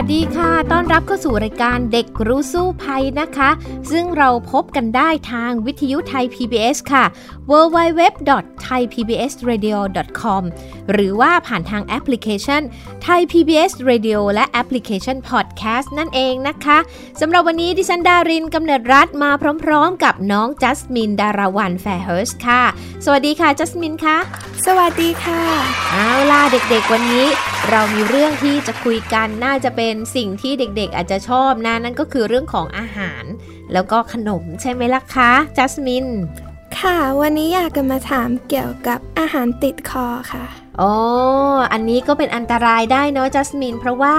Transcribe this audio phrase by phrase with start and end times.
[0.00, 3.50] วัสดีค่ะ ต้อนรับเข้าสู่รายการเด็กรู้สู้ภัยนะคะ
[3.90, 7.04] ซึ่งเราพบกันได้ทางวิทยุไทย PBS ค่ะ
[7.50, 10.42] www.thaipbsradio.com
[10.92, 12.62] หรือว่าผ่านทางแอปพลิเคชัน
[13.06, 16.78] Thai PBS Radio และแอปพลิเคชัน Podcast นั่นเองนะคะ
[17.20, 19.30] สำหรับวันนี้ดิฉันดารินกำเนิดรัฐมา
[19.64, 22.62] พร้อมๆ กับน้องจัสมินดาราวันแฟร์เฮิร์สค่ะ
[23.04, 24.16] สวัสดีค่ะจัสมินค่ะ
[24.66, 25.42] สวัสดีค่ะ
[25.92, 27.28] เอาล่ะเด็กๆวันนี้
[27.70, 33.24] เรามีเรื่องที่จะคุยกันน่าจะเป็นสิ่งที่เด็กๆอาจจะชอบนะนั่นก็คือเรื่องของอาหาร
[33.72, 36.06] แล้วก็ขนมใช่ไหมล่ะคะจัสมิน
[36.78, 40.46] ค่ะ วันนี้อยากจะมาถามเกี่ยวกับอาหารติดคอค่ะ
[40.78, 40.92] โอ้
[41.72, 44.14] อันนี้ก็เป็นอันตรายได้เนาะจัสมินเพราะว่า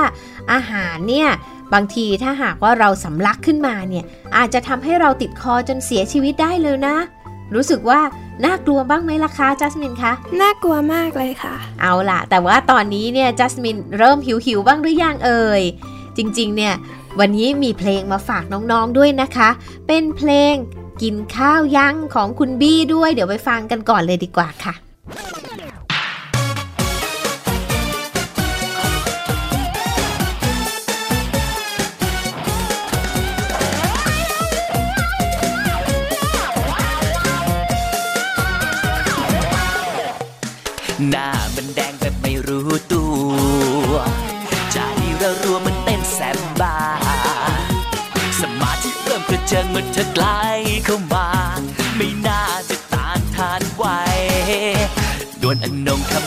[0.53, 1.29] อาหารเนี่ย
[1.73, 4.05] บางทีถ้าหากว่าเราสำลักขึ้นมาเนี่ย
[4.37, 6.97] อาจจะทำให้เราติดคอจนเสียชีวิตได้เลยนะ
[7.55, 7.99] รู้สึกว่า
[8.45, 10.11] น่ากลัวบ้างไหมล่ะคะจัสมินคะ
[10.41, 15.61] น่ากลัวมากเลยค่ะ เอาล่ะ แต่ว่าตอนนี้เนี่ยจัสมินเริ่มหิวหิวๆบ้างหรือยังเอ่ย
[16.17, 16.73] จริงๆ เนี่ย
[17.19, 19.49] วันนี้มีเพลงมาฝากน้องๆด้วยนะคะ
[19.87, 20.53] เป็นเพลง
[21.01, 24.73] กินข้าวยังของคุณบี้ด้วย เดี๋ยวไปฟังกันก่อนเลยดีกว่าค่ะ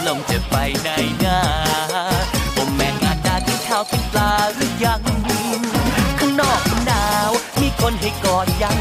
[0.07, 0.89] ลงจะไปไหน
[1.25, 1.39] นา
[2.55, 5.01] โอแม่งานดากินข้าวกินปลาหรือยัง
[6.19, 7.31] ข้างนอกมันหนาว
[7.61, 8.79] มีคนให้กอดยัง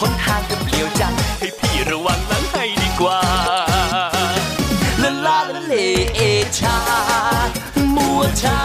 [0.00, 3.20] หนทางก็เปลี่ยวจัง ให้พี่ระวังหลังให้ดีกว่า
[5.02, 5.74] ลาลาลาเล
[6.14, 6.20] เอ
[6.58, 6.76] ชา
[7.96, 8.60] มัวชา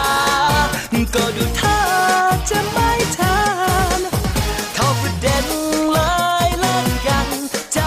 [1.14, 1.78] ก็ดูท่า
[2.50, 3.38] จะไม่ทา
[3.98, 4.00] น
[4.74, 5.46] เข้าประเด็น
[5.92, 5.98] เล
[6.46, 7.28] ยเล่นกัน
[7.72, 7.78] ใจ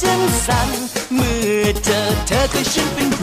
[0.00, 0.70] ฉันสั่น
[1.14, 3.13] เมื่อเจอเธอก็ฉันเป็น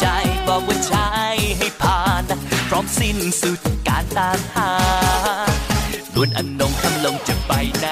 [0.00, 0.06] ใจ
[0.48, 1.08] บอกว่าใช่
[1.58, 2.24] ให้ผ่าน
[2.68, 4.70] พร้อมสิ้นสุดการตามหา
[6.14, 7.86] ดวนอันนงคำลงจะไปไหน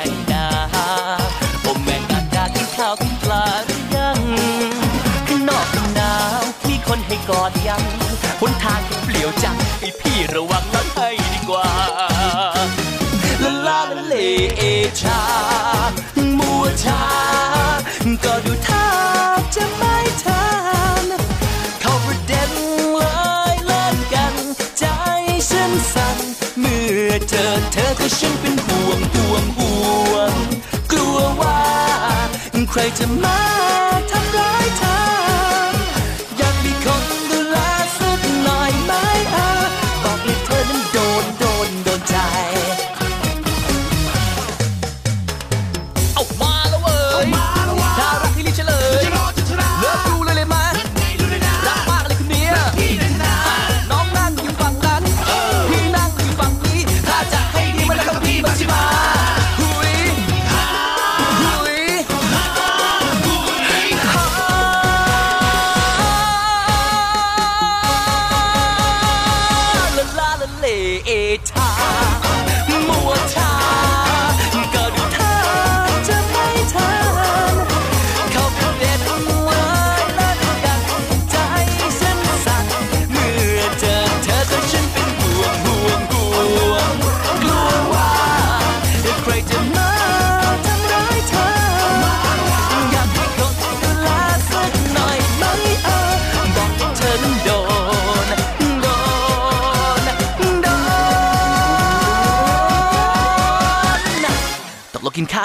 [32.89, 33.98] ใคร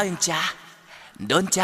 [0.04, 0.42] กินข้าวยังจ้า
[1.28, 1.60] โดนใจ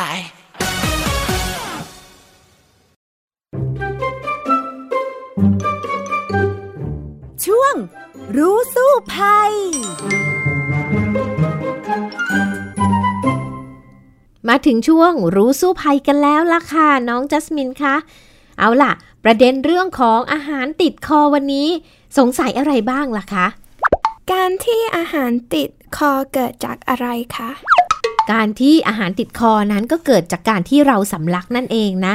[7.46, 7.76] ช่วง
[8.38, 9.54] รู้สู้ภัย
[14.48, 17.96] มาถึงช่วงรู้สู้ภัยกันแล้วล่ะค่ะ น้องจัสมินคะ
[18.60, 18.92] เอาล่ะ
[19.24, 21.68] ประเด็นเรื่องของอาหารติดคอวันนี้
[22.18, 23.48] สงสัยอะไรบ้างล่ะคะ
[24.32, 27.08] การที่อาหารติดคอเกิดจากอะไร
[27.38, 27.52] คะ
[28.32, 32.14] การที่อาหารติดคอนั้นก็เกิดจากการที่เราสำลักนั่นเองนะ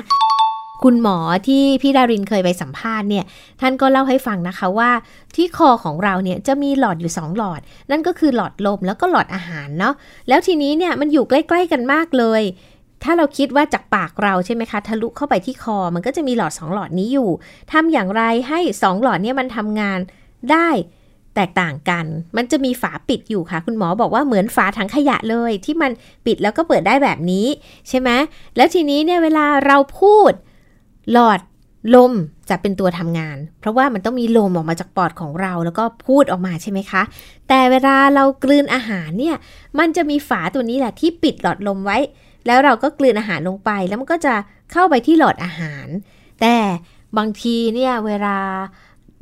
[0.82, 3.25] คุณหมอที่พี่ดารินเคยไปสัมภาษณ์เนี่ย
[3.61, 4.90] ท่านก็เล่าให้ฟังนะคะว่า
[5.34, 9.94] ที่คอของเราเนี่ยจะมีหลอดอยู่ 2 หลอด นั่นก็คือหลอดลมแล้วก็หลอดอาหารเนาะ
[10.28, 12.43] แล้วทีนี้เนี่ยมันอยู่ใกล้ ๆ กันมากเลย
[13.02, 17.31] ถ้าเราคิดว่าจากปากเราใช่ไหมคะ ทะลุเข้าไปที่คอมันก็จะมีหลอด 2 หลอดนี้อยู่
[17.72, 19.99] ทำอย่างไรให้ 2 หลอดเนี่ยมันทำงาน
[20.50, 20.69] ได้
[21.36, 22.04] แตกต่างกัน
[22.36, 25.90] มันจะมีฝาปิดอยู่ค่ะ คุณหมอบอกว่าเหมือนฝาถังขยะเลย ที่มัน
[26.26, 27.46] ปิดแล้วก็เปิดได้แบบนี้
[27.88, 28.10] ใช่ไหม
[28.56, 30.32] แล้วทีนี้เนี่ยเวลาเราพูด
[31.12, 31.40] หลอด
[31.94, 32.12] ลม
[32.50, 37.02] จะเป็นตัวทำงาน เพราะว่ามันต้องมีลมออกมาจากปอดของเราแล้วก็พูดออกมาใช่ไหมคะ
[37.48, 39.37] แต่เวลาเรากลืนอาหารเนี่ย
[39.78, 41.98] มันจะมีฝาตัวนี้แหละที่ปิดหลอดลมไว้
[42.46, 44.34] แล้วเราก็กลืนอาหารลงไป แล้วมันก็จะ
[44.72, 45.87] เข้าไปที่หลอดอาหาร
[46.40, 46.56] แต่
[47.16, 48.38] บางทีเนี่ยเวลา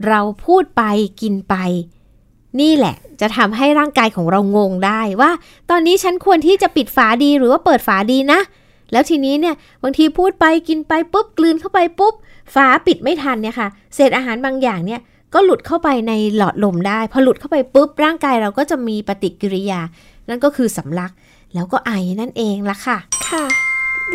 [0.08, 0.82] เราพูดไป
[1.20, 1.54] กินไป
[2.60, 5.30] นี่แหละ จะทำให้ร่างกายของเรางงได้ว่า
[5.70, 8.40] ตอนนี้ฉันควรที่จะปิดฝาดีหรือว่าเปิดฝาดีนะ
[8.92, 12.14] แล้วทีนี้เนี่ยบางทีพูดไปกินไปปุ๊บกลืนเข้าไปปุ๊บ
[12.54, 15.00] ฝาปิดไม่ทันเนี่ยค่ะ เศษอาหารบางอย่างเนี่ย
[15.34, 19.80] ก็หลุดเข้าไปในหลอดลมได้ พอหลุดเข้าไปปุ๊บร่างกายเราก็จะมีปฏิกิริยา
[20.28, 21.12] นั่นก็คือสำลัก
[21.54, 23.44] แล้วก็ไอนั่นเองละค่ะ ค่ะ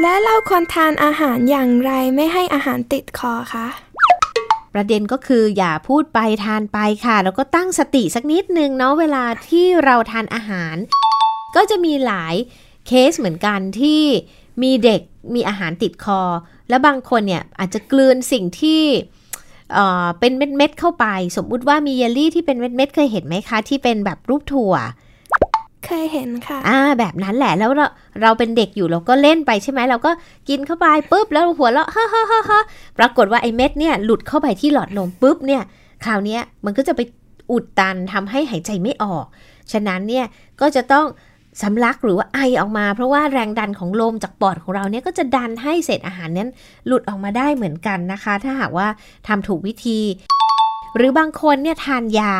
[0.02, 3.68] และเราควรทานอาหารอย่างไรไม่ให้อาหารติดคอคะ
[4.78, 10.76] ประเด็นก็คืออย่าพูดไปทานไปค่ะ แล้วก็ตั้งสติสักนิดนึงเนาะเวลาที่เราทานอาหาร
[11.56, 12.36] ก็จะมีหลาย
[12.88, 14.02] เคสเหมือนกันที่
[14.64, 15.02] มีเด็ก
[15.36, 16.22] มีอาหารติดคอ
[16.70, 18.82] แล้วบางคนเนี่ยอาจจะกลืนสิ่งที่
[19.74, 21.06] เอ่อเป็นเม็ดๆเข้าไป
[21.38, 24.74] สมมุติว่ามีเยลลี่ที่เป็นเม็ดๆเคยเห็นไหมคะ ที่เป็นแบบรูปถั่ว
[25.88, 27.88] เคยเห็นค่ะ อ่า แบบนั้นแหละแล้วเรา
[28.22, 30.12] เราเป็นเด็กอยู่เราก็เล่นไปใช่ไหมเราก็
[30.50, 32.60] กินเข้าไปปุ๊บแล้วหัวเราะฮ่าฮ่าฮ่าฮ่า
[32.98, 35.62] ปรากฏว่าไอ้เม็ดเนี่ยหลุดเข้าไปที่หลอดลมปุ๊บเนี่ย
[36.06, 37.02] คราวนี้มันก็จะไป
[37.52, 39.26] อุดตันทำให้หายใจไม่ออก
[39.72, 40.26] ฉะนั้นเนี่ย
[40.62, 41.06] ก็จะต้อง
[41.62, 46.50] สำลักหรือว่าไอออกมา เพราะว่าแรงดันของลมจากปอดของเราเนี่ยก็จะดันให้เศษอาหารนั้น
[46.88, 48.88] หลุดออกมาได้เหมือนกันนะคะ ถ้าหากว่า
[49.28, 50.00] ทำถูกวิธี
[50.96, 52.34] หรือบางคนเนี่ยทานยา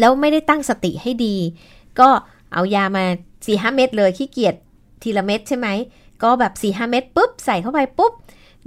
[0.00, 1.36] แล้วไม่ได้ตั้งสติให้ดี
[2.00, 2.08] ก็
[2.52, 4.54] เอายามา4ีหเม็ดเลยขี้เกียจ
[5.02, 5.68] ทีละเม็ดใช่ไหม
[6.22, 8.12] ก็แบบ4ีหเม็ดปุ๊บใส่เข้าไปปุ๊บ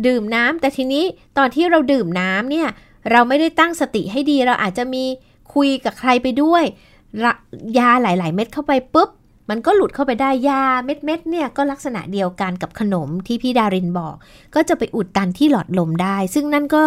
[0.05, 1.03] ดื่มน้ำแต่ทีนี้
[1.37, 2.67] ตอนที่เราดื่มน้ำเนี่ย
[3.11, 5.03] เราไม่ได้ตั้งสติให้ดีเราอาจจะมี
[5.53, 6.63] คุยกับใครไปด้วย
[7.77, 9.09] ยาหลาย ๆ เม็ดเข้าไปปุ๊บ
[9.49, 14.15] มันก็หลุดเข้าไปได้ยาเม็ด ๆ เนี่ยก็ลักษณะเดียวกันกับขนมที่พี่ดารินบอก
[14.55, 16.83] ก็จะไปอุดตันที่หลอดลมได้ ซึ่งนั่นก็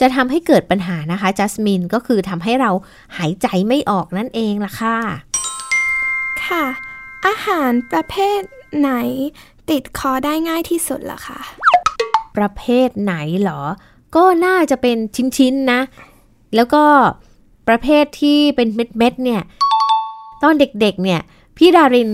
[0.00, 2.70] จะทำให้เกิดปัญหานะคะจัสมินก็คือทำให้เรา
[3.18, 4.96] หายใจไม่ออกนั่นเองล่ะค่ะ
[6.50, 6.66] ค่ะ
[7.26, 8.40] อาหารประเภท
[8.78, 8.90] ไหน
[9.70, 11.40] ติดคอได้ง่ายที่สุดล่ะคะ
[12.36, 13.62] ประเภทไหนเหรอ
[14.16, 14.96] ก็น่าจะเป็น
[15.38, 15.80] ชิ้นๆนะ
[16.54, 16.84] แล้วก็
[17.68, 19.42] ประเภทที่เป็นเม็ดๆเนี่ย
[20.42, 21.20] ตอนเด็กๆ เนี่ย
[21.56, 22.10] พี่ดาริน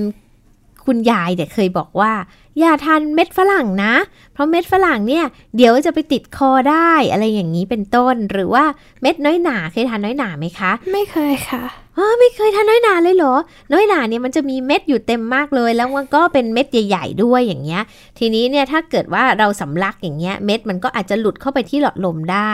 [0.87, 2.13] คุณยายเด็กเคยบอกว่า
[2.59, 3.95] อย่าทานเม็ดฝรั่งนะ
[4.33, 5.25] เพราะเม็ดฝรั่งเนี่ย
[5.57, 8.65] เดี๋ยวจะไปติดคอได้อะไรอย่างนี้เป็นต้น หรือว่า
[9.03, 11.86] เม็ดน้อยหนาเคยทานน้อยหนาไหมคะ ไม่เคยค่ะอ๋อ
[12.19, 13.35] ไม่เคยทานน้อยหนาเลยเหรอ
[13.73, 17.83] น้อยหนาเนี่ยมันจะมีเม็ดอยู่เต็มมากเลย แล้วมันก็เป็นเม็ดใหญ่ ๆ ด้วยอย่างเงี้ย
[18.19, 22.53] ทีนี้เนี่ยถ้าเกิดว่าเราสำลักอย่างเงี้ยเม็ดมันก็อาจจะหลุดเข้าไปที่หลอดลมได้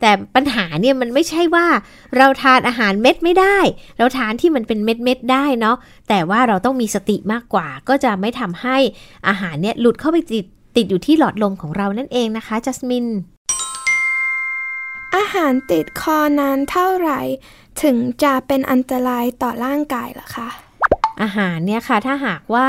[0.00, 1.66] แต่ปัญหาเนี่ยมันไม่ใช่ว่า
[2.16, 3.58] เราทานอาหารเม็ดไม่ได้
[3.98, 5.76] เราทานที่มันเป็นเม็ดเม็ดๆได้เนาะ
[6.08, 8.76] แต่ว่าเราต้องมีสติมากกว่า ก็จะไม่ทำให้
[9.28, 10.44] อาหารเนี่ยหลุดเข้าไปติด
[10.76, 13.06] ติดอยู่ที่หลอดลมของเรานั่นเองนะคะจัสมิน
[15.16, 17.20] อาหารติดคอนานเท่าไหร่
[17.82, 20.48] ถึงจะเป็นอันตรายต่อร่างกายล่ะคะ
[21.22, 22.68] อาหารเนี่ยค่ะถ้าหากว่า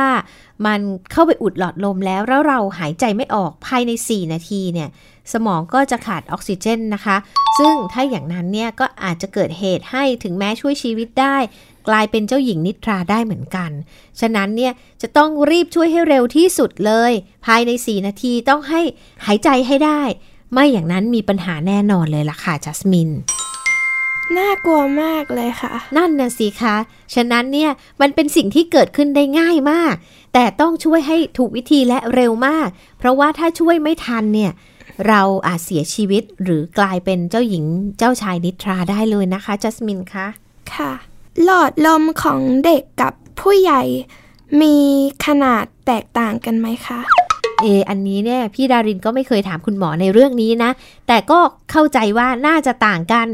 [0.66, 0.80] มัน
[1.12, 4.90] เข้าไปอุดหลอดลมแล้ว แล้วเราหายใจไม่ออกภายใน 4 นาทีเนี่ย
[5.34, 7.18] สมองก็จะขาดออกซิเจนนะคะ
[7.58, 11.38] ซึ่งถ้าอย่างนั้นเนี่ยก็อาจจะเกิดเหตุให้ถึงแม้ช่วยชีวิตได้
[11.88, 13.72] กลายเป็นเจ้าหญิงนิทราได้เหมือนกัน
[14.20, 17.12] ฉะนั้นเนี่ยจะต้องรีบช่วยให้เร็วที่สุดเลย
[17.46, 18.82] ภายใน 4 นาทีต้องให้
[19.26, 20.02] หายใจให้ได้
[20.54, 23.12] ไม่อย่างนั้นมีปัญหาแน่นอนเลยล่ะค่ะจัสมิน
[24.38, 26.76] น่ากลัวมากเลยค่ะ นั่นน่ะสิคะ
[27.16, 29.94] ฉะนั้นเนี่ยมันเป็นสิ่งที่เกิดขึ้นได้ง่ายมาก
[30.34, 32.68] แต่ต้องช่วยให้ถูกวิธีและเร็วมาก
[32.98, 34.52] เพราะว่าถ้าช่วยไม่ทันเนี่ย
[35.08, 37.64] เราอาจเสียชีวิตหรือกลายเป็นเจ้าหญิง
[37.98, 40.28] เจ้าชายนิทราได้เลยนะคะ จัสมินคะ
[40.74, 40.92] ค่ะ
[41.44, 43.82] หลอดลมของเด็กกับผู้ใหญ่
[44.62, 44.76] มี
[45.26, 47.00] ขนาดแตกต่างกันไหมคะ
[47.62, 50.72] เอออันนี้เนี่ยพี่ดารินก็ไม่เคยถามคุณหมอในเรื่องนี้นะ
[51.08, 51.40] แต่ก็
[51.72, 53.28] เข้าใจว่าน่าจะต่างกัน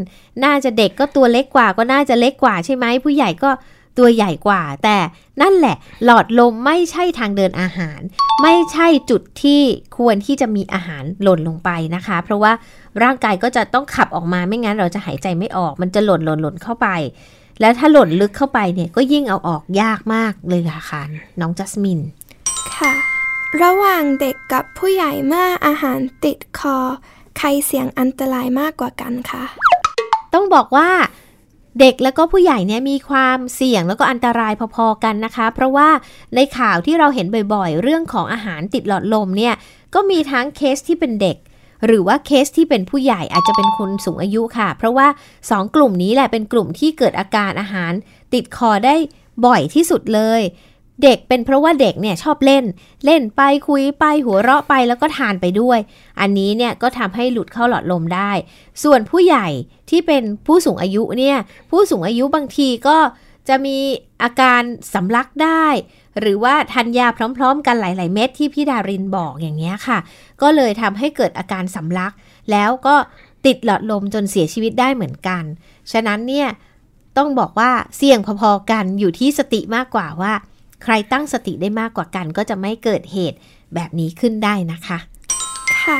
[0.44, 3.50] น่าจะเด็กก็ตัวเล็กกว่าก็น่าจะเล็กกว่าใช่ไหมผู้ใหญ่ก็
[3.98, 4.98] ตัวใหญ่กว่า แต่
[5.42, 5.76] นั่นแหละ
[6.06, 8.00] หลอดลมไม่ใช่ทางเดินอาหาร
[8.44, 9.62] ไม่ใช่จุดที่
[9.98, 12.52] ควรที่จะมีอาหารหล่นลงไปนะคะ เพราะว่า
[13.04, 16.88] ร่างกายก็จะต้องขับออกมาไม่งั้นเราจะหายใจไม่ออก มันจะหล่นหล่นหล่นเข้าไป
[17.62, 22.00] แล้วถ้าหล่นลึกเข้าไปเนี่ยก็ยิ่งเอาออกยากมากเลยค่ะคันน้องจัสมิน
[22.78, 23.23] ค่ะ
[23.62, 26.78] ระหว่างเด็กกับผู้ใหญ่เมื่ออาหารติดคอ
[27.38, 29.44] ใครเสี่ยงอันตรายมากกว่ากันคะ
[30.34, 30.90] ต้องบอกว่า
[31.80, 35.90] เด็กแล้วก็ผู้ใหญ่เนี่ยมีความเสี่ยงแล้วก็อันตรายพอๆกันนะคะ เพราะว่า
[36.36, 39.54] ในข่าวที่เราเห็นบ่อยๆ เรื่องของอาหารติดหลอดลมเนี่ย
[39.94, 41.38] ก็มีทั้งเคสที่เป็นเด็ก
[41.86, 45.08] หรือว่าเคสที่เป็นผู้ใหญ่อาจจะเป็นคนสูงอายุค่ะ เพราะว่า
[45.42, 47.94] 2 กลุ่มนี้แหละเป็นกลุ่มที่เกิดอาการอาหาร
[48.34, 48.96] ติดคอได้
[49.46, 50.42] บ่อยที่สุดเลย
[51.04, 52.64] เด็กเป็นเพราะว่าเด็กเนี่ยชอบเล่น
[53.06, 55.80] เล่นไปคุยไปหัวเราะไปแล้วก็ทานไปด้วย
[56.20, 58.32] อันนี้เนี่ยก็ทำให้หลุดเข้าหลอดลมได้
[58.84, 59.48] ส่วนผู้ใหญ่
[59.90, 61.38] ที่เป็นผู้สูงอายุเนี่ย
[61.72, 62.98] ผู้สูงอายุบางทีก็
[63.48, 63.78] จะมี
[64.24, 64.62] อาการ
[64.94, 65.66] สำลักได้
[66.20, 67.08] หรือว่าทานยา
[67.38, 69.98] พร้อมๆ กันหลาย ๆ เม็ดที่พี่ดารินบอกอย่างเงี้ยค่ะ
[70.42, 72.14] ก็เลยทำให้เกิดอาการสำลัก
[72.52, 72.96] แล้วก็
[73.46, 75.44] ติดหลอดลมจนเสียชีวิตได้เหมือนกัน
[75.92, 76.48] ฉะนั้นเนี่ย
[77.18, 80.34] ต้องบอกว่าเสี่ยงพอๆกันอยู่ที่สติมากกว่าว่า
[80.84, 83.38] ใครตั้งสติได้มากกว่ากันก็จะไม่เกิดเหตุ
[83.76, 84.98] แบบนี้ขึ้นได้นะคะ
[85.82, 86.00] ค่ะ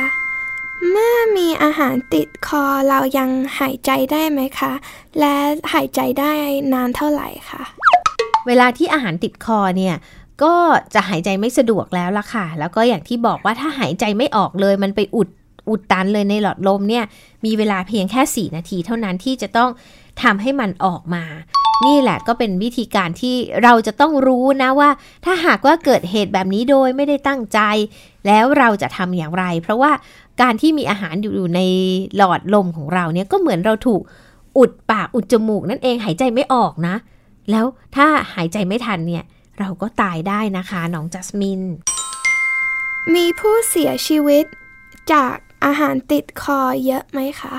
[0.90, 4.72] เมื่อมีอาหารติดคอเรายังหายใจได้ไหมคะ
[5.18, 5.34] และ
[5.72, 6.32] หายใจได้
[6.72, 7.62] นานเท่าไหร่คะ
[8.46, 9.94] เวลาที่อาหารติดคอเนี่ย
[10.42, 10.54] ก็
[10.94, 15.28] จะหายใจไม่สะดวกแล้วล่ะค่ะ แล้วก็อย่างที่บอกว่าถ้าหายใจไม่ออกเลย มันไปอุด
[15.68, 17.04] อุดตันเลยในหลอดลมเนี่ย
[17.44, 19.70] มีเวลาเพียงแค่ 4 นาทีเท่านั้นที่จะต้อง
[20.22, 21.24] ทำให้มันออกมา
[21.86, 24.90] นี่แหละก็เป็นวิธีการที่เราจะต้องรู้นะว่า
[25.24, 27.60] ถ้าหากว่าเกิดเหตุแบบนี้โดยไม่ได้ตั้งใจ
[28.26, 29.92] แล้วเราจะทำอย่างไร เพราะว่า
[30.40, 31.60] การที่มีอาหารอยู่ใน
[32.16, 34.02] หลอดลมของเราเนี่ยก็เหมือนเราถูก
[34.58, 36.94] อุดปากอุดจมูกนั่นเองหายใจไม่ออกนะ
[37.50, 37.66] แล้ว
[37.96, 39.24] ถ้าหายใจไม่ทันเนี่ย
[39.58, 41.62] เราก็ตายได้นะคะน้องจัสมิน
[43.14, 44.44] มีผู้เสียชีวิต
[45.12, 47.54] จากอาหารติดคอเยอะไหมคะ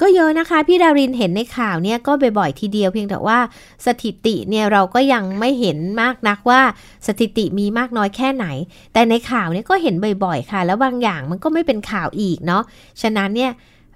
[0.00, 3.38] ก็เยอะนะคะ พี่ดารินเห็นในข่าวเนี่ยก็บ่อยๆทีเดียวเพียงแต่ว่า
[3.86, 6.60] สถิติเนี่ยเราก็ยังไม่เห็นมากนักว่า
[7.06, 8.46] สถิติมีมากน้อยแค่ไหน
[8.92, 12.62] แต่ในข่าวเนี่ยก็เห็นบ่อยๆค่ะ แล้วบางอย่างมันก็ไม่เป็นข่าวอีกเนาะ
[13.02, 13.52] ฉะนั้นเนี่ย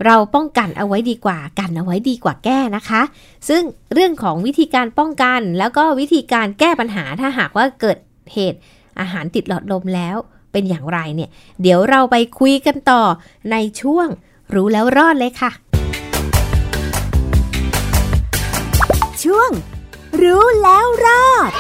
[0.06, 3.02] เราป้องกันเอาไว้ดีกว่ากันเอาไว้ดีกว่าแก้นะคะ
[3.48, 3.62] ซึ่ง
[3.94, 7.98] เรื่องของวิธีการป้องกันแล้วก็วิธีการแก้ปัญหาถ้าหากว่าเกิด
[8.32, 8.58] เหตุ
[9.00, 10.16] อาหารติดหลอดลมแล้ว
[10.52, 11.30] เป็นอย่างไรเนี่ย
[11.62, 13.02] เดี๋ยวเราไปคุยกันต่อ
[13.52, 14.08] ในช่วง
[14.54, 15.50] รู้แล้วรอดเลยค่ะ
[19.28, 19.52] ช่วง
[20.22, 21.56] รู้แล้วรอด2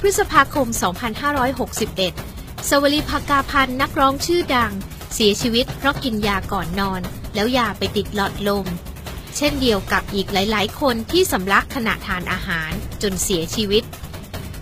[0.00, 4.72] พฤษภาคม 2561 สวลีภากาพันธ์นักร้องชื่อดัง
[5.14, 7.00] เสียชีวิตเพราะกินยาก่อนนอน
[7.34, 8.66] แล้วยาไปติดหลอดลม
[9.36, 12.70] เช่นเดียวกับอีกหลาย ๆ คนที่สำลักขณะทานอาหาร
[13.02, 13.82] จนเสียชีวิต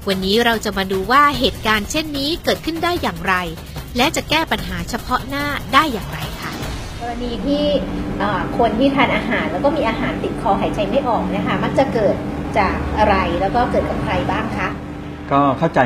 [0.08, 3.34] วันนี้เราจะมาดูว่าเหตุการณ์เช่นนี้เกิดขึ้นได้อย่างไร
[3.96, 6.50] และจะแก้ปัญหาเฉพาะหน้าได้อย่างไรค่ะ
[7.00, 7.64] กรณีที่
[8.58, 12.16] คนที่ทานอาหารแล้วก็มีอาหารติดคอหายใจไม่ออกนะคะมักจะเกิด
[12.58, 14.68] จากอะไรแล้วก็เกิดกับใครบ้างคะ
[15.32, 15.80] ก็เข้าใจ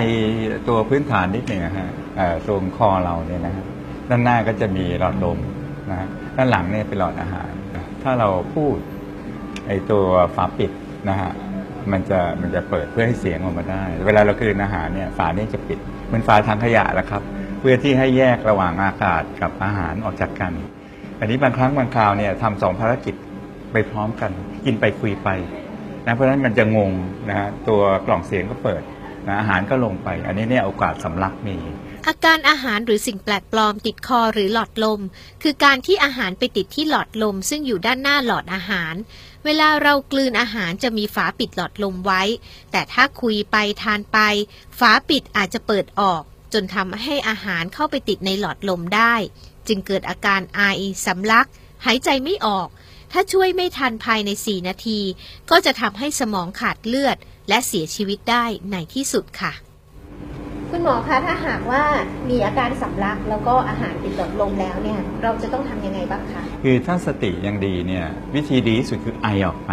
[0.68, 3.64] ตัวพื้นฐานนิดหนึ่งนะฮะเอ่อตรงคอเราเนี่ยนะฮะ
[4.10, 5.38] ด้านหน้าก็จะมีหลอดลม
[5.90, 7.57] นะฮะด้านหลังเนี่ยเป็นหลอดอาหารนะ
[8.08, 8.76] ถ้าเราพูด
[9.66, 10.04] ไอตัว
[10.36, 10.70] ฝาปิด
[11.08, 11.32] นะฮะ
[11.92, 17.22] มันจะมันจะเปิดเพื่อให้เสียงออกมาได้ เวลาเรากลืนอาหารเนี่ยฝาเนี่ยจะปิดเหมือนฝาทางขยะแหละครับ
[17.60, 20.52] เพื่อที่ให้แยกระหว่างอากาศกับอาหารออกจากกัน
[21.20, 23.14] อันนี้บางครั้งบางคราวเนี่ยทำสองภารกิจ
[23.72, 24.30] ไปพร้อมกัน
[24.64, 25.28] กินไปคุยไป
[26.06, 26.92] นะเพราะฉะนั้นมันจะงง
[27.28, 28.82] นะฮะตัวกล่องเสียงก็เปิด
[29.26, 31.56] นะอาหารก็ลงไป อันนี้เนี่ยโอกาสสำลักมี
[32.08, 35.00] อาการอาหารหรือสิ่งแปลกปลอมติดคอหรือหลอดลม
[35.42, 38.94] คือการที่อาหารไปติดที่หลอดลม ซึ่งอยู่ด้านหน้าหลอดอาหาร
[39.44, 42.22] เวลาเรากลืนอาหารจะมีฝาปิดหลอดลมไว้
[42.70, 44.18] แต่ถ้าคุยไปทานไป
[44.78, 46.22] ฝาปิดอาจจะเปิดออก
[46.52, 49.14] จนทำให้อาหารเข้าไปติดในหลอดลมได้
[49.68, 50.60] จึงเกิดอาการไอ
[51.06, 51.48] สำลัก
[51.86, 52.68] หายใจไม่ออก
[53.12, 55.00] ถ้าช่วยไม่ทันภายใน 4 นาที
[55.50, 57.16] ก็จะทำให้สมองขาดเลือด
[57.48, 59.54] และเสียชีวิตได้ในที่สุดค่ะ
[60.70, 61.82] คุณหมอคะถ้าหากว่า
[62.30, 69.72] มีอาการสำลักแล้วก็อาหารติดหลอดลมแล้วเนี่ยเราจะต้องทำยังไงบ้างคะคือถ้าสติยังดีเนี่ยวิธีดีที่สุดคือไอออกไป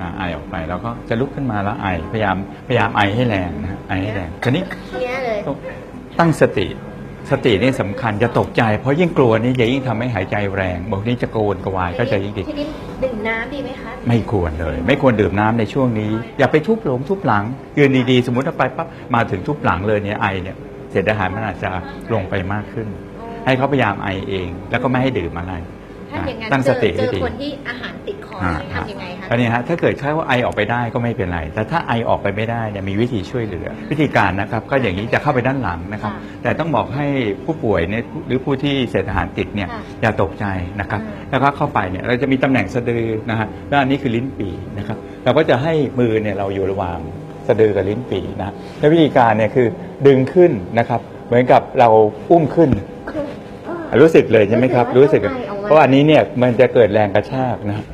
[0.00, 2.36] อ่าไอออกไปแล้วก็จะลุกขึ้นมาแล้วไอพยายาม
[2.68, 4.62] พยายามไอให้แรงนะฮะไอให้แรงทีนี้
[5.02, 5.38] เนี้ยเลย
[6.18, 6.66] ตั้งสติ
[7.30, 12.66] สตินี่สำคัญจะตกใจ เพราะยิ่งกลัวนี่จะยิ่งทำให้หายใจแรงบางทีจะโกรนกระวายก็จะยิ่งดีทีนี้
[13.02, 17.44] ดื่มน้ำดีไหมคะ ไม่ควรเลย ไม่ควรดื่มน้ำในช่วงนี้ อย่าไปทุบหลงทุบหลัง
[17.78, 20.56] ยืนดีๆ สมมติว่าไปปั๊บมาถึงทุบหลังเลยเนี่ยไอเนี่ย
[20.90, 21.70] เศษอาหารมันอาจจะ
[22.12, 22.88] ลงไปมากขึ้น
[23.44, 25.54] ให้เขาพยายามไอเอง แล้วก็ไม่ให้ดื่มอะไร
[26.10, 36.12] ถ้าอย่างนั้นตั้งเจสอติเจให้อดีคนที่อาหารติดคออ่าทำยังไงคะ อันนี้ฮะถ้าเกิดแค่ว่าไอออกไปได้ก็ไม่เป็นไร แต่ถ้าไอออกไปไม่ได้เนี่ยมีวิธีช่วยเหลือ วิธีการนะครับก็อย่างนี้จะเข้าไปด้านหลังนะครับ
[36.42, 37.06] แต่ต้องบอกให้
[37.44, 39.68] ผู้ป่วยเนี่ยหรือผู้ที่เศษอาหารติดเนี่ย
[40.02, 40.44] อย่าตกใจ
[40.80, 41.00] นะครับ
[41.30, 46.98] แล้วก็เข้าไปเนี่ยเราจะมีตำแหน่งสะดือนะฮะแล้วอันนี้คือลิ้นปี่นะครับเราก็จะให้มือเนี่ยเราอยู่ระหว่าง
[47.48, 49.66] สะดือกับลิ้นปี่นะและวิธีการเนี่ยคือ
[50.06, 51.88] ดึงขึ้นนะครับ เหมือนกับเรา
[52.30, 52.70] อุ้มขึ้น
[54.00, 55.26] รู้สึกเลยใช่ไหมครับ รู้สึกเพ
[55.70, 57.86] ราะอันนี้เนี่ยมันจะเกิดแรงกระชากนะครับ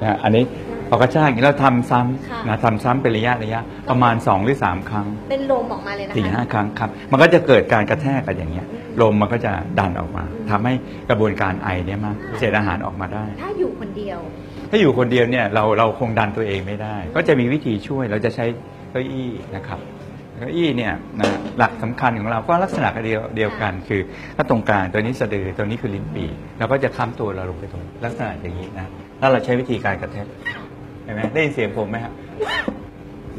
[0.00, 0.44] นะฮะอันนี้
[0.88, 8.66] พอกระชากอย่างนี้เราทำซ้ำนะทำซ้ำเป็นระยะระยะประมาณ 2 หรือ 3 ครั้งเป็นลมออกมาเลยนะคะ สี่ห้าครั้งครับ มันก็จะเกิดการกระแทกกันอย่างเงี้ย
[9.02, 10.74] ลมมันก็จะดันออกมาทำให้
[11.10, 14.18] กระบวนการไอเนี่ยมากเศษอาหารออกมาได้ ถ้าอยู่คนเดียว
[14.70, 18.44] ถ้าอยู่คนเดียวเนี่ยเราเราคงดันตัวเองไม่ได้ ก็จะมีวิธีช่วยเราจะใช้
[18.90, 19.80] เก้าอี้นะครับ
[20.38, 24.00] เก้าอี้เนี่ยนะหลักสำคัญของเราก็ลักษณะเดียวเดียวกัน คือ
[24.36, 28.86] ถ้าตรงกลางตัวนี้สะดือตัวนี้คือลิ้นปี่เราก็จะค้ำตัวเราลงไปตรงลักษณะอย่างนี้นะ
[29.20, 30.26] ถ้าเราใช้วิธีการกระแทก
[31.04, 32.12] เห็นไหมได้ยินเสียงผมไหมครับ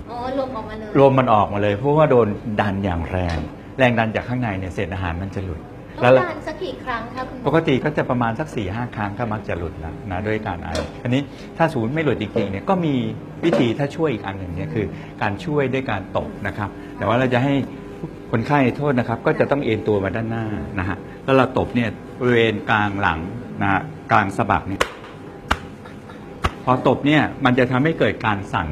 [0.10, 2.28] อ๋อลมออกมาเลยลมมันออกมาเลยเพราะว่าโดน
[2.62, 3.38] ดันอย่างแรง
[3.80, 5.60] แรงดันจากข้างในเนี่ยเศษอาหารมันจะหลุด
[5.98, 10.70] ต้แล้อวงการสักกี่ครั้งคะคุณหมปอ กติก็จะประมาณสัก4ี่ห้าครั้งก็มักจะหลุดแล้วนะด้วยการไอ
[11.04, 11.22] อันนี้
[11.58, 12.94] ถ้าศูนย์ไม่หลุดจริงๆเนี่ยก็มี
[13.46, 14.86] วิธีถ้าช่วยอีกอันหนึ่งเนี่ยคือ
[15.22, 17.54] การช่วยด้วยการตบนะครับ แต่ว่าเราจะให้
[18.32, 20.46] คนไข้โทษนะครับ ก็จะต้องเอ็นตัวมาด้านหน้า
[20.80, 21.90] นะฮะแล้วเราตบเนี่ย
[22.20, 23.20] บริเวณกลางหลัง
[23.62, 24.82] นะฮะกลางสะบักเนี่ย
[26.64, 28.68] พอตบเนี่ยมันจะทำให้เกิดการสั่น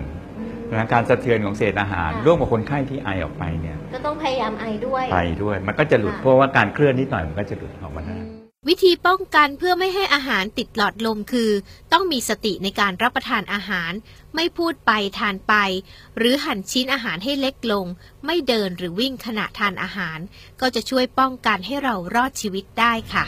[0.77, 8.17] นะการสะเทือนของเศษอาหาร ร่วมกับคนไข้ที่ไอออกไปเนี่ยก็ต้องพยายามไอด้วยไปด้วย มันก็จะหลุดเพราะว่าการเคลื่อนนิดหน่อยมันก็จะหลุดออกมาได้
[8.69, 11.51] วิธีป้องกันเพื่อไม่ให้อาหารติดหลอดลมคือ
[11.93, 13.91] ต้องมีสติในการรับประทานอาหาร
[14.35, 15.53] ไม่พูดไปทานไป
[16.17, 17.85] หรือหั่นชิ้นอาหารให้เล็กลง
[18.25, 20.19] ไม่เดินหรือวิ่งขณะทานอาหาร
[20.61, 23.25] ก็จะช่วยป้องกันให้เรารอดชีวิตได้ค่ะ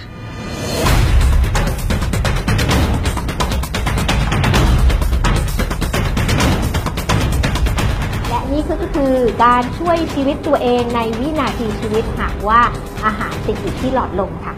[8.57, 9.15] นี่ก็คือ
[9.45, 12.61] การช่วยชีวิตตัวเองในวินาทีชีวิตหากว่า
[13.05, 14.55] อาหารติดอยู่ที่หลอดลมค่ะ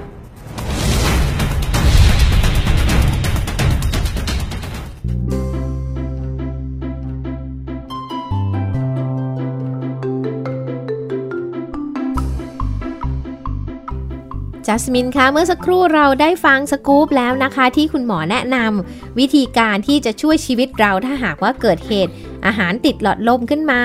[14.67, 22.13] จัสมินคะเมื่อสักครู่เราได้ฟังสกู๊ปแล้วนะคะ ที่คุณหมอแนะนำวิธีการที่จะช่วยชีวิตเราถ้าหากว่าเกิดเหตุ
[22.45, 23.82] อาหารติดหลอดลมขึ้นมา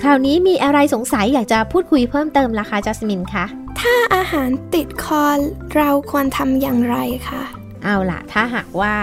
[0.00, 3.44] คราวนี้มีอะไรสงสัยอยากจะพูดคุยเพิ่มเติมล่ะคะจัสมินคะ
[3.80, 5.26] ถ้าอาหารติดคอ
[5.76, 6.96] เราควรทำอย่างไร
[7.28, 7.42] คะ
[7.84, 8.94] เอาล่ะ ถ้าหากว่า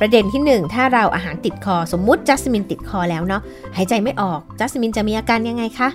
[0.00, 3.42] ประเด็นที่หนึ่งถ้าเราอาหารติดคอสมมุติจัสมินติดคอแล้วเนาะ
[3.76, 5.88] หายใจไม่ออกจัสมินจะมีอาการยังไงคะ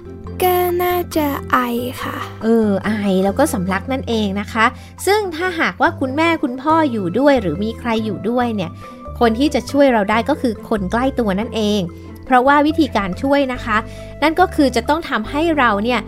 [0.44, 1.58] ก็น่าจะไอ
[2.04, 2.92] ค่ะ เออ ไอ
[3.24, 4.66] แล้วก็สำลักนั่นเองนะคะ
[5.06, 8.72] ซึ่งถ้าหากว่าคุณแม่คุณพ่ออยู่ด้วยหรือมีใครอยู่ด้วยเนี่ย
[9.20, 11.82] คนที่จะช่วยเราได้ก็คือคนใกล้ตัวนั่นเอง
[12.26, 13.78] เพราะว่าวิธีการช่วยนะคะ
[14.24, 16.00] นั่นก็คือจะต้องทำให้เราเนี่ย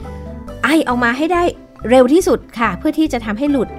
[0.63, 1.43] ไอออกมาให้ได้
[1.89, 3.69] เร็วที่สุดค่ะ เพื่อที่จะทำให้หลุด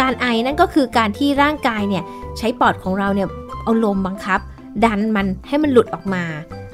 [0.00, 2.04] การไอนั่นก็คือการที่ร่างกายเนี่ย
[2.38, 3.28] ใช้ปอดของเราเนี่ย
[3.62, 4.40] เอาลมบังคับ
[4.84, 6.24] ดันมันให้มันหลุดออกมา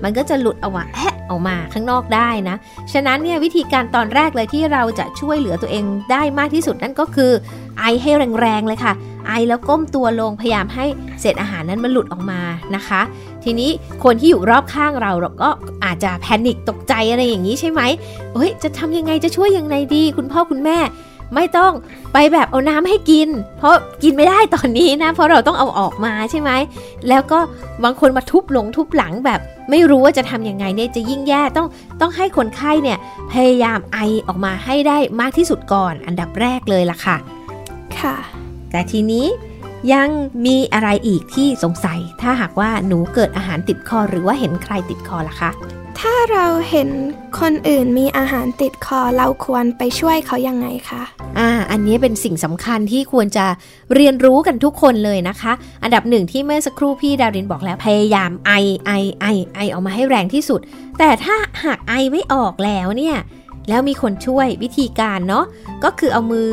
[0.03, 2.57] มันก็จะหลุดออกมาแฮะออกมาข้างนอกได้นะ
[2.93, 7.33] ฉะนั้นเนี่ยวิธีการตอนแรกเลยที่เราจะช่วยเหลือตัวเองได้มากที่สุดนั่นก็คือ
[7.79, 8.93] ไอให้แรงๆเลยค่ะ
[9.27, 10.85] ไอแล้วก้มตัวลงพยายามให้
[11.21, 12.41] เศษอาหารนั้นมันหลุดออกมา
[12.77, 13.01] นะคะ
[13.45, 13.71] ทีนี้
[14.05, 15.51] คนที่อยู่รอบข้างเราเราก็
[15.85, 17.83] อาจจะแพนิคตกใจอะไรอย่างนี้ใช่ไหม
[18.35, 20.79] เฮ้ยจะทำยังไงจะช่วยยังไงดี คุณพ่อคุณแม่
[21.35, 21.73] ไม่ต้อง
[22.13, 26.51] ไปแบบเอาน้ำให้กิน เพราะกินไม่ได้ตอนนี้นะ เพราะเราต้องเอาออกมาใช่ไหม
[27.09, 27.39] แล้วก็
[27.85, 31.69] บางคนมาทุบหลงทุบหลังแบบ ไม่รู้ว่าจะทำยังไงเนี่ยจะยิ่งแย่ต้อง
[32.01, 32.99] ต้องให้คนไข้เนี่ย
[33.33, 37.17] พยายามไอออกมาให้ได้มากที่สุดก่อน อันดับแรกเลยล่ะค่ะ
[37.99, 38.17] ค่ะ
[38.71, 39.27] แต่ทีนี้
[39.93, 40.09] ยัง
[40.47, 45.51] มีอะไรอีกที่สงสัย ถ้าหากว่าหนูเกิดอาหารติดคอหรือว่าเห็นใครติดคอล่ะคะ
[46.01, 46.89] ถ้าเราเห็น
[47.41, 51.03] คนอื่นมีอาหารติดคอเราควรไปช่วยเขายังไงคะ
[51.39, 53.47] อ่า อันนี้เป็นสิ่งสำคัญที่ควรจะ
[53.95, 58.53] เรียนรู้กันทุกคนเลยนะคะ อันดับหนึ่งที่เมื่อสักครู่พี่ดารินบอกแล้วพยายามไอ
[58.87, 60.61] ไอไอไอออกมาให้แรงที่สุด
[60.99, 63.17] แต่ถ้าหากไอไม่ออกแล้วเนี่ย
[63.69, 65.45] แล้วมีคนช่วยวิธีการเนาะ
[65.85, 66.51] ก็คือเอามือ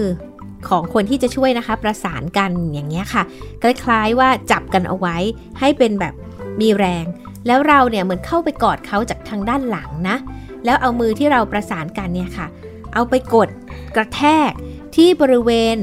[0.68, 3.24] ของคนที่จะช่วยนะคะ ประสานกันอย่างเงี้ยค่ะ
[3.62, 5.18] คล้ายๆว่าจับกันเอาไว้
[5.60, 6.14] ให้เป็นแบบ
[6.62, 7.06] มีแรง
[7.48, 10.18] แล้วเราเนี่ยเหมือนเข้าไปกอดเขาจากทางด้านหลังนะ
[10.66, 12.48] แล้วเอามือที่เราประสานกันเนี่ยค่ะ
[12.94, 13.50] เอาไปกด
[13.96, 14.52] กระแทก
[14.96, 15.78] ที่บริเวณ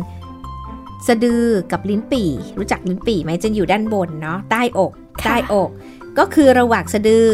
[1.07, 4.93] สะดือกับลิ้นปี่ รู้จักลิ้นปี่ไหมจะอยู่ด้านบนเนาะใต้อก
[5.23, 5.71] ค่ะใต้อก
[6.19, 7.27] ก็คือระหว่างสะดือ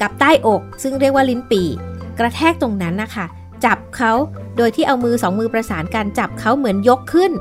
[0.00, 1.68] กับใต้อก ซึ่งเรียกว่าลิ้นปี่
[2.18, 3.26] กระแทกตรงนั้นนะคะ
[3.64, 4.12] จับเขา
[4.56, 7.32] โดยที่เอามือสองมือประสานกันจับเขาเหมือนยกขึ้น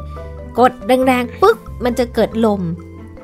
[0.59, 2.61] กดแรงๆปึ๊กมันจะเกิดลม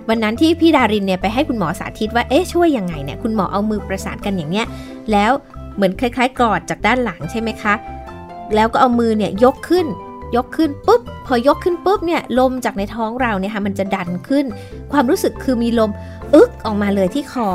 [0.08, 4.66] วันนั้นที่พี่ดารินเนี่ยไปให้คุณหมอสาธิตว่าเอ๊ะช่วยยังไงเนี่ยคุณหมอเอามือประสานกันอย่างเนี้ย
[5.12, 5.32] แล้ว
[5.76, 7.74] เหมือนคล้ายๆกอดจากด้านหลังใช่ไหมคะ
[8.56, 9.88] แล้วก็เอามือเนี่ยยกขึ้น
[10.36, 14.46] ยกขึ้นปุ๊บ พอยกขึ้นปุ๊บเนี่ยลมจากในท้องเราเนี่ยค่ะมันจะดันขึ้น
[14.92, 15.92] ความรู้สึกคือมีลม
[16.34, 17.50] อึกออกมาเลยที่คอ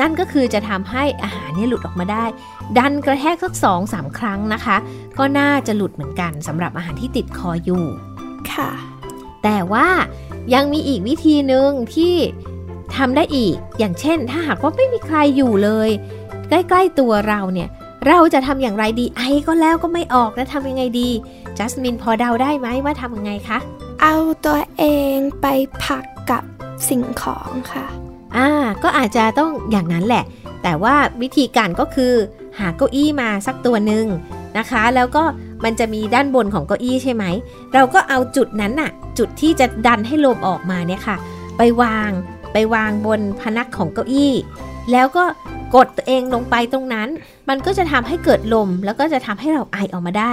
[0.00, 2.24] นั่นก็คือจะทำให้อาหารเนี่ยหลุดออกมาได้
[2.78, 4.76] ดันกระแทกสักสองสามครั้งนะคะ
[5.18, 7.84] ก็น่าจะหลุดเหมือนกันสำหรับอาหารที่ติดคออยู่
[8.52, 8.70] ค่ะ
[9.44, 9.86] แต่ว่า
[10.54, 12.14] ยังมีอีกวิธีหนึ่งที่
[12.96, 15.90] ทำได้อีก อย่างเช่น ถ้าหากว่าไม่มีใครอยู่เลย
[16.48, 17.68] ใกล้ๆตัวเราเนี่ย
[18.06, 21.10] เราจะทำอย่างไรดีไอก็แล้วก็ไม่ออกแล้วทำยังไงดี
[21.58, 23.58] จัสมินพอเดาได้ไหมว่าทำยังไงคะ
[24.02, 24.84] เอาตัวเอ
[25.16, 25.46] งไป
[25.84, 26.42] พักกับ
[26.88, 27.86] สิ่งของค่ะ
[28.36, 28.48] อ่า
[28.82, 30.24] ก็อาจจะต้องอย่างนั้นแหละ
[30.62, 32.12] แต่ว่าวิธีการก็คือ
[32.58, 34.06] หาเก้าอี้มาสักตัวหนึ่ง
[34.58, 35.22] นะคะ แล้วก็
[35.64, 37.24] มันจะมีด้านบนของเก้าอี้ใช่ไหม
[37.74, 41.16] เราก็เอาจุดนั้นน่ะ จุดที่จะดันให้ลมออกมาเนี่ยค่ะ
[41.56, 42.10] ไปวาง
[42.52, 44.32] ไปวางบนพนักของเก้าอี้
[44.92, 45.24] แล้วก็
[45.74, 47.08] กดตัวเองลงไปตรงนั้น
[47.48, 50.32] มันก็จะทำให้เกิดลม แล้วก็จะทำให้เราไอออกมาได้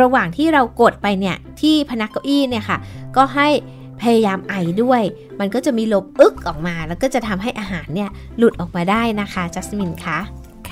[0.00, 2.78] ระหว่างที่เรากดไปเนี่ยที่พนักเก้าอี้เนี่ยค่ะ
[3.16, 3.48] ก็ให้
[4.02, 5.02] พยายามไอด้วย
[5.40, 10.18] มันก็จะมีลมอึกออกมา แล้วก็จะทำให้อาหารเนี่ยหลุดออกมาได้นะคะ จัสมินคะ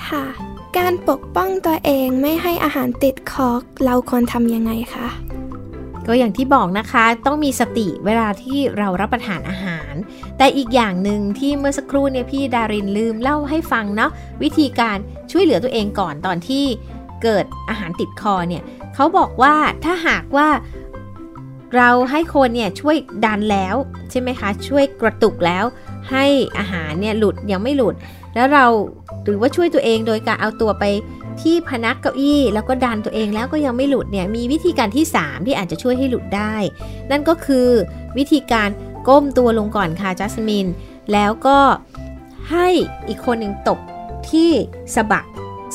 [0.03, 3.49] ค่ะ การปกป้องตัวเองไม่ให้อาหารติดคอ
[3.85, 5.07] เราควรทำยังไงคะ
[6.07, 9.93] ก็อย่างที่บอกนะคะต้องมีสติเวลาที่เรารับประทานอาหาร
[10.37, 14.11] แต่อีกอย่างหนึ่งที่เมื่อสักครู่เนี่ยพี่ดารินลืมเล่าให้ฟังเนาะ
[14.43, 14.97] วิธีการ
[15.31, 16.65] ช่วยเหลือตัวเองก่อนตอนที่
[17.23, 18.63] เกิดอาหารติดคอเนี่ย
[18.95, 20.47] เขาบอกว่าถ้าหากว่า
[21.75, 23.75] เราให้คนเนี่ยช่วยดันแล้ว
[24.11, 25.65] ใช่ไหมคะช่วยกระตุกแล้ว
[26.11, 26.25] ให้
[26.57, 27.95] อาหารเนี่ยหลุดยังไม่หลุด
[28.37, 28.67] แล้วเรา
[29.25, 30.83] หรือว่าช่วยตัวเองโดยการเอาตัวไป
[31.41, 36.55] ที่พนักเก้าอี้แล้วก็ดันตัวเองแล้วก็ยังไม่หลุดเนี่ยมีวิธีการที่ 3 ที่อาจจะช่วยให้หลุดได้
[37.11, 37.67] นั่นก็คือ
[38.17, 38.69] วิธีการ
[39.07, 40.67] ก้มตัวลงก่อนค่ะจัสมิน
[41.13, 41.59] แล้วก็
[42.51, 42.67] ให้
[43.07, 43.79] อีกคนหนึ่งตบ
[44.29, 44.51] ที่
[44.95, 45.25] สะบัก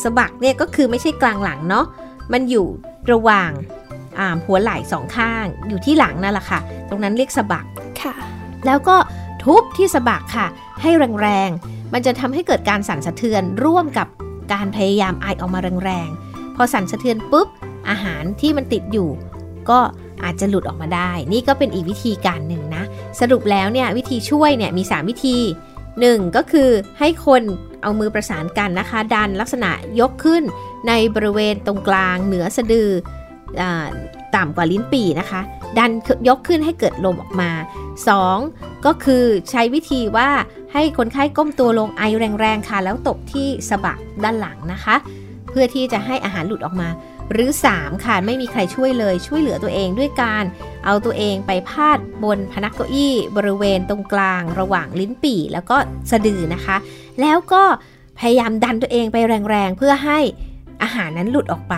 [0.03, 1.87] สะบักเนี่ยก็คือไม่ใช่กลางหลังเนาะ
[2.33, 2.66] มันอยู่
[3.12, 3.51] ระหว่าง
[4.18, 7.66] อ่าหัวไหล่สองข้าง อยู่ที่หลังนั่นแหละค่ะ ตรงนั้นเรียกสะบัก
[8.03, 8.14] ค่ะ
[8.66, 8.96] แล้วก็
[9.44, 10.46] ทุบที่สะบักค่ะ
[10.83, 10.90] ให้
[11.22, 14.09] แรงๆ มันจะทำให้เกิดการสั่นสะเทือนร่วมกับ
[14.52, 17.48] การพยายามไอออกมาแรงๆ พอสั่นสะเทือนปุ๊บ
[17.90, 19.11] อาหารที่มันติดอยู่
[19.70, 19.78] ก็
[20.24, 22.85] อาจจะหลุดออกมาได้ นี่ก็เป็นอีกวิธีการหนึ่งนะ
[23.20, 25.37] สรุปแล้วเนี่ยวิธีช่วยเนี่ยมี 3 วิธี
[25.87, 26.37] 1.
[26.37, 27.42] ก็คือให้คน
[27.83, 30.42] เอามือประสานกันนะคะ ดันลักษณะยกขึ้น
[30.88, 32.90] ในบริเวณตรงกลางเหนือสะดือ
[33.61, 33.62] อ
[34.37, 35.40] ต่ำกว่าลิ้นปี่นะคะ
[35.78, 35.90] ดัน
[36.28, 37.50] ยกขึ้นให้เกิดลมออกมา
[38.18, 38.87] 2.
[38.87, 40.31] ก็คือใช้วิธีว่า
[40.72, 42.02] ให้คนไข้ก้มตัวลงไอ
[42.40, 44.96] แรงๆค่ะ แล้วตบที่สะบักด้านหลังนะคะ
[45.50, 46.88] เพื่อที่จะให้อาหารหลุดออกมา
[47.32, 50.44] หรือ 3 ค่ะ ไม่มีใครช่วยเลยช่วยเหลือตัวเองด้วยการ
[50.85, 55.76] เอาตัวเองไปพาดบนพนักเก้าอี้บริเวณตรงกลาง ระหว่างลิ้นปี่ แล้วก็
[56.11, 56.76] สะดือนะคะ
[57.20, 57.62] แล้วก็
[58.18, 59.16] พยายามดันตัวเองไป
[59.50, 60.18] แรงๆ เพื่อให้
[60.82, 61.76] อาหารนั้นหลุดออกไป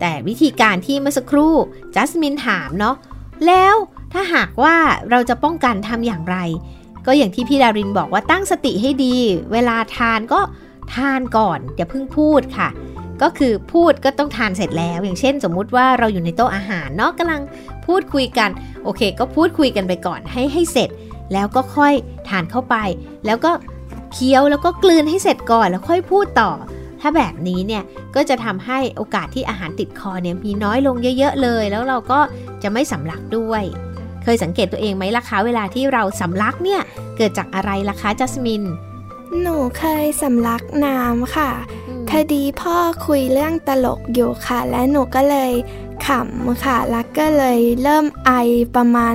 [0.00, 1.54] แต่วิธีการที่เมื่อสักครู่
[1.94, 2.96] จัสมินถามเนาะ
[3.46, 3.74] แล้ว
[4.12, 4.76] ถ้าหากว่า
[5.10, 6.36] เราจะป้องกันทำอย่างไร
[7.06, 9.16] ก็อย่างที่พี่ดารินบอกว่าตั้งสติให้ดี
[9.52, 10.40] เวลาทานก็
[10.94, 12.68] ทานก่อนอย่าเพิ่งพูดค่ะ
[13.22, 17.42] ก็คือพูดก็ต้องทานเสร็จแล้ว อย่างเช่น สมมุติว่าเราอยู่ในโต๊ะอาหารเนาะกำลัง
[17.86, 18.50] พูดคุยกัน
[18.84, 20.90] โอเค ก็พูดคุยกันไปก่อนให้ให้เสร็จ
[21.32, 21.94] แล้วก็ค่อย
[22.28, 22.76] ทานเข้าไป
[23.26, 23.52] แล้วก็
[24.12, 26.50] เคี้ยวแล้วก็กลืนให้เสร็จก่อนแล้วค่อยพูดต่อ
[27.00, 27.82] ถ้าแบบนี้เนี่ย
[28.14, 32.20] ก็จะทำให้โอกาสที่อาหารติดคอเนี่ยมีน้อยลงเยอะ ๆ เลย แล้วเราก็
[32.62, 33.62] จะไม่สำลักด้วย
[34.24, 36.80] เคยสังเกตตัวเองไหมล่ะคะเวลาที่เราสำลักเนี่ย
[37.16, 38.62] เกิดจากอะไรล่ะคะจัสมิน
[39.40, 41.50] หนูเคยสำลักน้ำค่ะ
[42.08, 45.52] พอดีพ่อคุยเรื่องตลกอยู่ค่ะ และหนูก็เลย
[46.06, 48.30] ขำค่ะ แล้วก็เลยเริ่มไอ
[48.76, 49.14] ประมาณ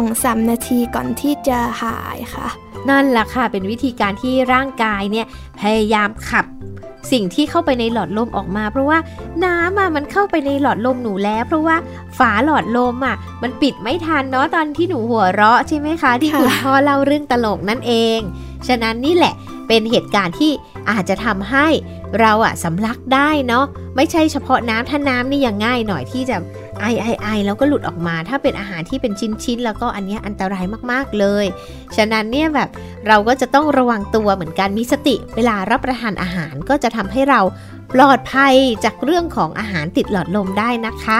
[0.00, 2.48] 2-3นาทีก่อนที่จะหายค่ะ
[2.90, 5.26] นั่นแหละค่ะเป็นวิธีการที่ร่างกายเนี่ย
[5.60, 6.44] พยายามขับ
[7.12, 8.98] สิ่งที่เข้าไปในหลอดลมออกมา เพราะว่า
[9.44, 11.76] น้ำอะมันเข้าไปในหลอดลมหนูแล้ว เพราะว่า
[12.18, 18.20] ฝาหลอดลมอะ มันปิดไม่ทันเนาะตอนที่หนูหัวเราะใช่ไหมคะ ที่ค่ะคุณพ่อเล่าเรื่องตลกนั่นเอง
[18.68, 19.34] ฉะนั้นนี่แหละ
[19.68, 20.52] เป็นเหตุการณ์ที่
[20.90, 21.66] อาจจะทำให้
[22.20, 23.64] เราอะสำลักได้เนาะ
[23.96, 26.36] ไม่ใช่เฉพาะน้ำถ้าน้ำนี่ยังง่ายหน่อยที่จะ
[26.80, 29.12] ไอไอไอแล้วก็หลุดออกมา ถ้าเป็นอาหารที่เป็น
[29.44, 31.44] ชิ้นๆแล้วก็อันเนี้ยอันตรายมากๆเลย
[31.96, 32.68] ฉะนั้นเนี่ยแบบ
[33.08, 37.40] เราก็จะต้องระวังตัวเหมือนกันมีสติ เวลารับประทานอาหารก็จะทำให้เรา
[37.94, 41.18] ปลอดภัยจากเรื่องของอาหารติดหลอดลมได้นะคะ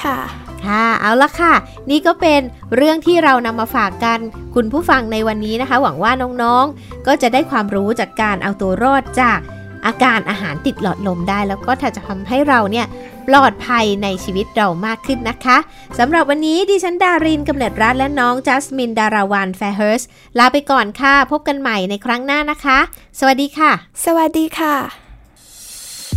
[0.00, 0.18] ค่ะ
[0.64, 1.54] ค่ะเอาละค่ะ
[1.90, 2.40] นี่ก็เป็น
[2.76, 4.18] เรื่องที่เรานำมาฝากกัน
[4.54, 9.38] คุณผู้ฟังในวันนี้นะคะ หวังว่าน้องๆ ก็จะได้ความรู้จากการเอาตัวรอดจาก
[9.86, 12.86] อาการอาหารติดหลอดลมได้ แล้วก็จะทำให้เราเนี่ย
[13.30, 15.58] ปลอดภัยในชีวิตเรามากขึ้นนะคะ
[15.98, 20.02] สำหรับวันนี้ดิฉันดารินกำเนิดรัฐและน้องจัสมินดาราวันแฟร์เฮิร์ส
[20.38, 22.78] ลาไปก่อนค่ะ พบกันใหม่ในครั้งหน้านะคะ
[23.18, 23.70] สวัสดีค่ะ
[24.04, 24.74] สวัสดีค่ะ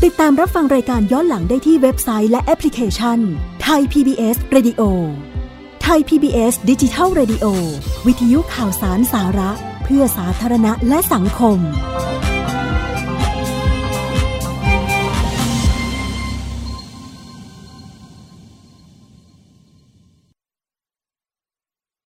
[0.03, 3.19] ติดตามรับฟังรายการย้อนหลังได้ที่เว็บไซต์และแอปพลิเคชัน
[3.63, 4.81] ไทย PBS Radio
[5.83, 7.45] ไทย PBS ดิจิทัล Radio
[8.07, 9.51] วิทยุข่าวสารสาระ
[9.83, 11.59] เพื่อสาธารณะและสังคม